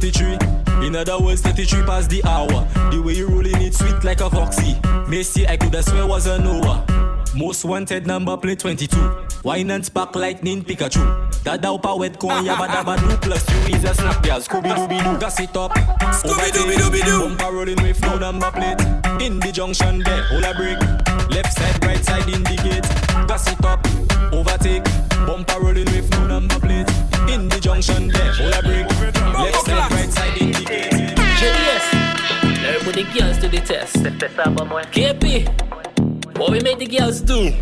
[0.00, 0.86] 33.
[0.86, 2.66] In other words, 33 past the hour.
[2.90, 4.72] The way you rolling it sweet like a foxy.
[5.04, 6.86] Messi, I could have swear was a Noah.
[7.34, 8.96] Most wanted number plate 22.
[9.44, 11.04] Wine and spark lightning Pikachu.
[11.44, 14.38] That thou wet coin yabba dabba do plus two is a snap yeah.
[14.38, 15.72] Scooby dooby doo gas it up.
[15.72, 17.36] Scooby dooby dooby doo.
[17.36, 18.80] Bumper rolling with no number plate.
[19.20, 20.78] In the junction there, hold a break.
[21.30, 22.88] Left side, right side indicate.
[23.28, 23.86] Gas it up.
[24.32, 24.84] Overtake.
[25.26, 26.88] Bumper rolling with no number plate.
[27.28, 29.09] In the junction there, hold a break.
[29.42, 30.92] Left side, right side indicate.
[31.40, 31.86] JDS.
[32.62, 33.96] Now put the girls to the test.
[34.92, 35.48] KP.
[36.38, 37.52] What we make the girls do?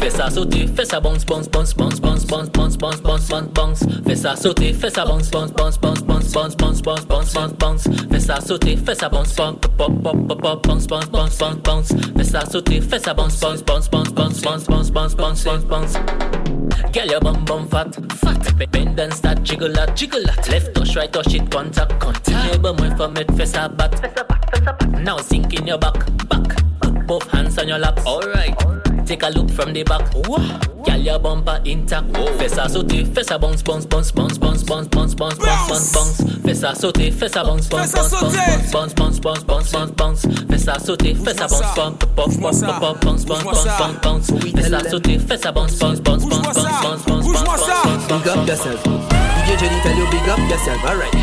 [0.00, 3.48] Fais ça sauter, fais ça bounce, bounce, bounce, bounce, bounce, bounce, bounce, bounce, bounce, bounce,
[3.48, 3.86] bounce.
[4.06, 7.52] Fais ça sauter, fais ça bounce, bounce, bounce, bounce, bounce, bounce, bounce, bounce, bounce, bounce,
[7.54, 7.88] bounce.
[8.10, 11.56] Fais ça sauter, fais ça bounce, bounce, pop, pop, pop, pop, bounce, bounce, bounce, bounce,
[11.62, 11.88] bounce.
[12.16, 15.64] Fais ça sauter, fais ça bounce, bounce, bounce, bounce, bounce, bounce, bounce, bounce, bounce, bounce,
[15.64, 16.55] bounce.
[16.96, 18.70] Girl, your bum bum fat, fat.
[18.72, 20.48] Bend and start jiggle that, jiggle that.
[20.48, 22.50] Left touch, right touch it, contact, contact.
[22.50, 25.02] Neighbor, my from it, fess a bat, fess a bat, fess a bat.
[25.02, 25.92] Now sink in your back,
[26.30, 26.56] back.
[26.80, 27.98] Put both hands on your lap.
[28.06, 28.75] Alright.
[29.06, 30.10] Take a look from the back.
[30.12, 32.06] Girl, your bumper intact.
[32.38, 36.22] Fessa sauté, fessa bounce, bounce, bounce, bounce, bounce, bounce, bounce, bounce, bounce, bounce, bounce.
[36.44, 40.22] Fessa sauté, fessa bounce, bounce, bounce, bounce, bounce, bounce, bounce, bounce, bounce, bounce.
[40.48, 44.26] Fessa sauté, fessa bounce, bounce, pop, pop, pop, pop, bounce, bounce, bounce, bounce, bounce.
[44.54, 48.06] Fessa sauté, fessa bounce, bounce, bounce, bounce, bounce, bounce, bounce, bounce, bounce.
[48.06, 48.82] Big up yourself.
[48.82, 50.84] DJ Jenny tell you big up yourself.
[50.84, 51.14] Alright.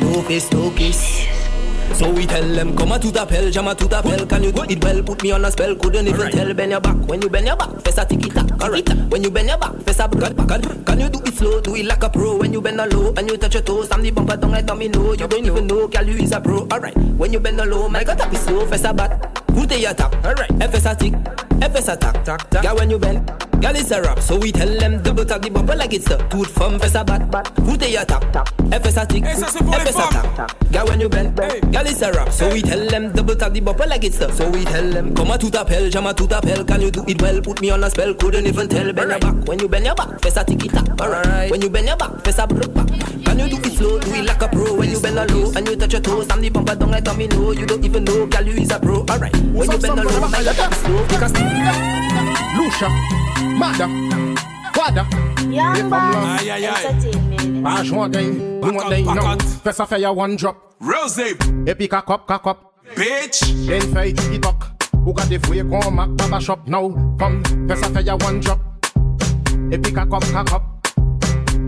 [0.00, 1.37] No face, no kiss.
[1.94, 4.26] So we tell them, come a tout appel, jam a tout appel.
[4.26, 5.02] Can you do it well?
[5.02, 5.74] Put me on a spell.
[5.74, 6.32] Couldn't even right.
[6.32, 6.54] tell.
[6.54, 6.96] Bend your back.
[7.08, 8.46] When you bend your back, face a tiki tack.
[8.62, 8.88] Alright.
[9.10, 10.36] When you bend your back, face a back.
[10.36, 11.60] Can, can you do it slow?
[11.60, 12.36] Do it like a pro.
[12.36, 14.66] When you bend a low and you touch your toes, I'm the bumper down like
[14.66, 15.12] domino.
[15.12, 16.66] You don't even know, girl, you is a pro.
[16.68, 16.96] Alright.
[16.96, 18.64] When you bend a low, my God, tap is slow.
[18.66, 19.44] Face a bat.
[19.48, 20.14] Put a tap.
[20.24, 20.50] Alright.
[20.62, 21.14] FS a tick.
[21.60, 22.24] FS a tack.
[22.24, 22.50] Tack.
[22.50, 22.62] Tack.
[22.62, 23.28] Girl, when you bend,
[23.60, 24.20] girl, it's a rap.
[24.20, 27.04] So we tell them double tap the bumper like it's a tooth from face a
[27.04, 27.30] bat.
[27.54, 28.32] Put a tap.
[28.32, 28.48] Tap.
[28.72, 29.24] FS a tick.
[29.24, 30.70] FS a tack.
[30.72, 32.30] Girl, when you bend, girl, it's a rap.
[32.30, 34.32] So we tell them double tap the bumper like it's a.
[34.32, 36.64] So we tell them come a tout hell, jam a tout hell.
[36.64, 37.40] Can you do it well?
[37.40, 38.14] Put me on a spell.
[38.14, 38.92] Couldn't even tell.
[38.92, 39.34] Bend your back.
[39.46, 41.00] When you bend your back, face a ticky tack.
[41.00, 41.50] Alright.
[41.50, 42.88] When you bend your back, face a broke back.
[42.88, 43.98] Can you do it slow?
[43.98, 44.74] Do it like a pro.
[44.74, 47.04] When you bend a low and you touch your toes, I'm the bumper down like
[47.04, 47.50] domino.
[47.52, 49.00] You don't even know, girl, you is a pro.
[49.00, 49.34] Alright.
[49.36, 51.06] When you bend a low, my God, slow.
[51.08, 52.08] Take a step.
[52.56, 52.88] Lucia,
[53.56, 53.88] Mada,
[54.76, 55.06] wada.
[55.48, 57.66] Young boss, entertainment.
[57.66, 59.38] I want day, you want day, no.
[59.38, 60.74] First affair, you one drop.
[60.80, 61.18] Rose.
[61.66, 62.74] Epic a cup, cock cup.
[62.94, 63.66] Bitch.
[63.66, 64.82] Then fight, he talk.
[65.04, 66.88] Who got the free come back, baba shop now.
[67.18, 68.60] Come, first affair, you one drop.
[69.72, 70.86] Epic a cup, cock up.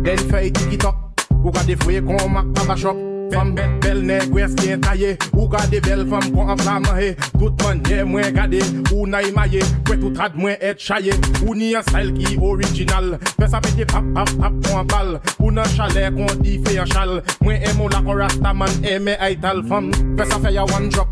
[0.04, 0.96] Then fight, he talk.
[1.30, 2.96] Who got the free come back, baba shop.
[3.30, 7.10] Fem bet bel ne gwes gen taye Ou gade bel fem kon an flaman he
[7.38, 11.14] Tout manye mwen gade Ou na imaye Kwe tout rad mwen et chaye
[11.46, 13.14] Ou ni an style ki original.
[13.36, 16.90] Fè sa pete pap pap pap kon bal Ou nan chale kon di fe an
[16.90, 20.90] chal Mwen emo la kon rasta man eme aital fem Fè sa fè ya one
[20.90, 21.08] drop.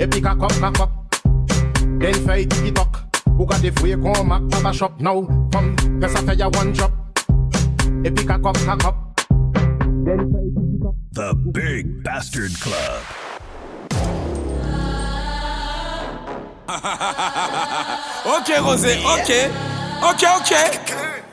[0.00, 0.94] Epi ka kop na kop
[2.00, 3.02] Den fè yi tiki tok.
[3.36, 6.94] Ou gade fwe kon mak baba shop nou Fem fè sa fè ya one drop.
[8.06, 9.06] Epi ka kop na kop
[10.06, 10.59] Den fè
[11.20, 13.02] the Big Bastard Club.
[18.24, 19.50] ok, Rosé, ok.
[20.00, 21.29] Ok, ok.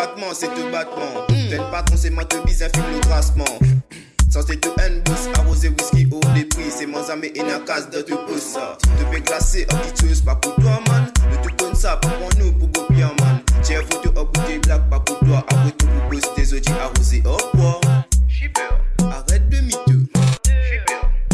[0.00, 1.26] Battement, c'est tout battement.
[1.28, 3.44] T'es le patron, c'est te bise, un film le grassement.
[4.30, 6.70] Censé tout un boss, arrosé whisky au dépris.
[6.70, 8.54] C'est mon ami et une case de tout pouce.
[8.54, 11.06] Te fais petite chose, pas pour toi, man.
[11.30, 13.40] Le tout comme ça, pas pour nous, pour go bien, man.
[13.62, 15.44] Tiens, photo au bouteille black, pas pour toi.
[15.48, 17.80] Après tout, pour bosser tes outils arrosés au bois.
[19.00, 19.98] Arrête de mytho.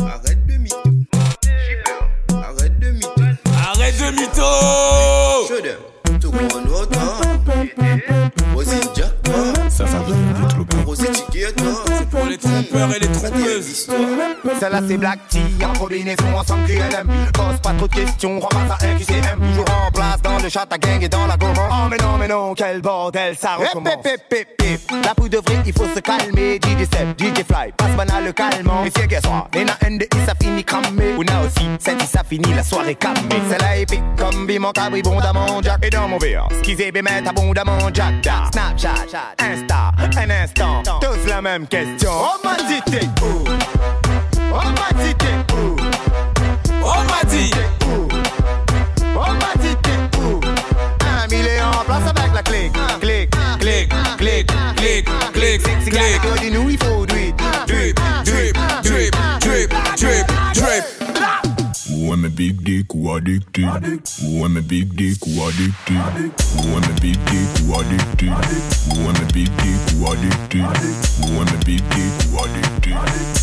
[0.00, 0.90] Arrête de mytho.
[2.32, 3.22] Arrête de mytho.
[3.62, 4.95] Arrête de mytho.
[12.76, 13.86] Les trompeurs et les trompeuses.
[14.60, 18.76] Celle-là c'est Black Tea en combinaison ensemble QLM Pose pas trop de questions, repasse à
[18.76, 21.96] QCM Toujours en place dans le chat à gang et dans la gomme Oh mais
[21.98, 23.94] non mais non, quel bordel, ça recommence.
[25.04, 26.56] La poudre vrille, il faut se calmer.
[26.56, 28.84] DJ Seb, DJ Fly, passe banal le calmant.
[28.84, 31.14] Et c'est qu'elle soit, les NDI ça finit cramé.
[31.16, 33.42] Ou na aussi, celle ça finit la soirée calmée.
[33.50, 35.84] Celle-là épique comme bim en cabri, abondamment Jack.
[35.84, 38.14] Et dans mon verre, skisé bémet abondamment Jack.
[38.52, 39.06] Snapchat,
[39.40, 40.82] Insta, un instant.
[41.00, 42.10] Tous la même question.
[42.10, 42.56] Oh m'a
[62.36, 63.64] big dick who addicted?
[64.20, 65.96] Who am a big dick who addicted?
[66.52, 68.28] Who am a big dick who addicted?
[68.86, 70.60] Who am a big dick who addicted?
[71.16, 73.35] Who am a big dick who addicted?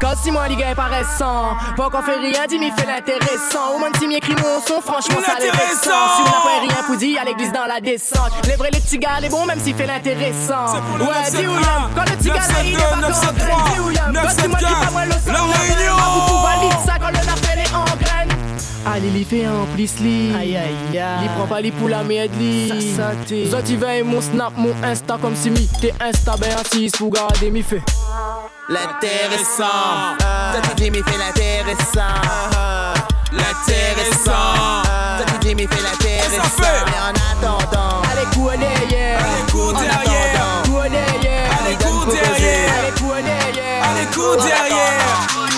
[0.00, 3.74] Quand si moi les gars paraissant Pas qu'on fait rien, dis m'y fait l'intéressant.
[3.74, 6.96] Au moins si m'écrit mon son, franchement ça l'intéressant Si on n'a pas rien pour
[6.96, 8.32] dire à l'église dans la descente.
[8.46, 10.66] Les vrais les petits gars, les bons même s'il fait l'intéressant.
[11.00, 11.52] Ouais, dis où
[11.94, 13.34] Quand le petit gars il est pas content
[13.74, 15.96] Dis où Quand si moi qui pas moi le sang La réunion.
[16.28, 18.09] Vous valide ça quand le affaire est en graine
[18.86, 21.22] Allez, li fait en plus li Aïe aïe aïe.
[21.22, 25.36] Li prend pas li pour la merde li Ça veille mon snap, mon insta comme
[25.36, 27.82] si mi T'es insta ben assis pour garder mi fait
[28.70, 30.16] L'intéressant.
[30.62, 32.22] Tu dis mi fait l'intéressant.
[33.32, 34.84] L'intéressant.
[35.40, 36.62] Dis mi fait l'intéressant.
[36.86, 38.02] Mais en attendant.
[38.12, 39.18] Allez cours derrière.
[39.18, 40.62] Allez cours derrière.
[40.64, 41.50] Cours derrière.
[41.58, 43.84] Allez cours derrière Allez cours derrière.
[43.90, 45.49] Allez cours derrière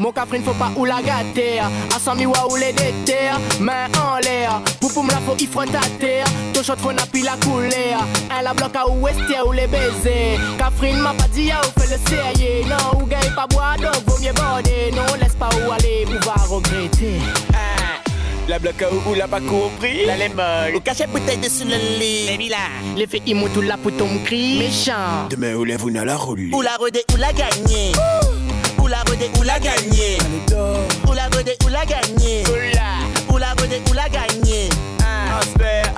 [0.00, 1.60] mon cafrine faut pas ou la gâter.
[1.60, 4.60] À 100 000 ou les déterre Main en l'air.
[5.02, 7.94] Me la faut il frotte à terre Ton shot faut n'a la couler
[8.38, 11.90] Elle a bloqué à ouest ou les baiser Cafrine m'a pas dit à ou fait
[11.90, 14.90] le sérieux Non ou gagne pas boire donc vaut mieux border.
[14.92, 17.20] Non laisse pas où aller ou va regretter.
[18.48, 20.06] La bloque ou l'a pas compris?
[20.06, 22.38] La lemon Ou caché bouteille dessus le lit.
[22.38, 22.56] Les là
[22.96, 24.58] Les fait immo tout là pour ton cri.
[24.58, 25.28] Méchant.
[25.28, 27.92] Demain où lève ou la roule Ou la rodé ou la gagné
[28.86, 30.16] Oula godé, oula gagné.
[31.08, 32.44] Oula godé, oula gagné.
[32.46, 32.88] Oula.
[33.28, 33.52] Oula
[33.90, 34.68] oula gagné.
[35.02, 35.40] Ah.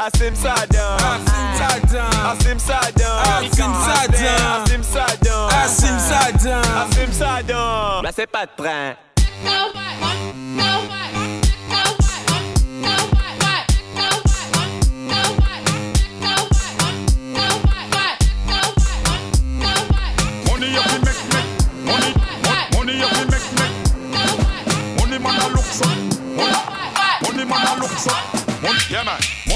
[0.07, 0.97] Asim Sadan.
[0.97, 2.09] Asim Sadan.
[2.33, 3.21] Asim Sadan.
[3.45, 4.41] Asim Sadan.
[4.65, 5.49] Asim Sadan.
[5.53, 6.63] Asim Sadan.
[6.81, 8.97] Asim bah, c'est pas de train.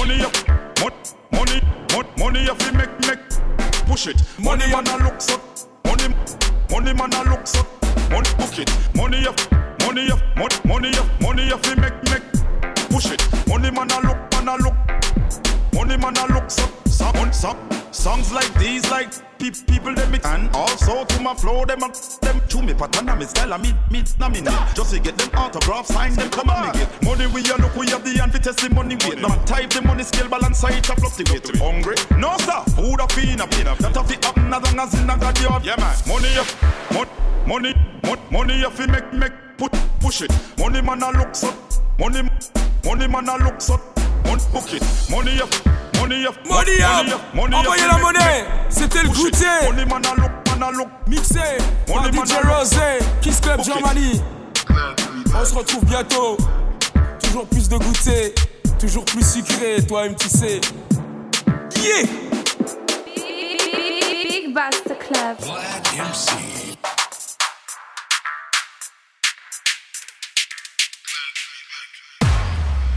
[0.05, 0.35] Money up.
[0.81, 0.91] Mon-
[1.31, 1.61] money
[2.17, 3.23] money up make make.
[3.87, 4.21] Push it.
[4.39, 5.39] Money man a look so.
[5.85, 6.13] Money
[6.69, 7.65] money man a look so.
[8.09, 8.69] Money book it.
[8.95, 9.39] Money up
[9.85, 12.23] money up mon- money up money up make make.
[12.89, 13.21] Push it.
[13.47, 14.75] Money man a look man a look.
[15.73, 16.63] Money man a look so.
[16.85, 17.57] Song, song,
[17.93, 20.25] songs like these like pe- people them mix.
[20.25, 21.89] And also to my flow them a,
[22.21, 24.99] them to me pattern and me style and me me na me need just to
[24.99, 27.03] get them autograph sign them come and me get.
[27.03, 29.81] Money we a look we have the for test the money weight no type the
[29.81, 31.95] money scale balance side to fluctuate we hungry?
[32.17, 32.61] No sir.
[32.75, 35.39] Food a fiend a pain that a fi happen as long as in a god
[35.41, 35.63] yard.
[35.65, 35.95] Yeah man.
[36.07, 36.47] Money up
[36.91, 37.73] mon- money
[38.03, 40.31] mon- money up fi make make put push it.
[40.57, 41.53] Money man a look so
[41.99, 42.27] money
[42.83, 43.79] money man a look so
[44.25, 44.81] Money book it,
[45.11, 45.37] money
[46.25, 47.59] up, money up, Money up.
[47.59, 48.45] Envoyez la monnaie.
[48.69, 50.89] C'était le goûter Money man a look, man a look.
[51.07, 51.39] Mixé
[51.87, 52.33] par DJ.
[52.45, 53.61] Rosé Kiss Club.
[53.63, 54.21] Germany.
[55.35, 56.37] On se retrouve bientôt.
[57.21, 58.35] Toujours plus de goûter
[58.79, 59.77] Toujours plus sucré
[60.19, 60.61] tu sais
[61.81, 62.03] Yeah
[63.15, 65.37] Big Buster Club.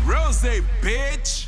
[0.06, 1.45] Rosé bitch